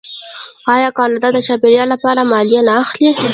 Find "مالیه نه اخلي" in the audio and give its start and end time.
2.31-3.09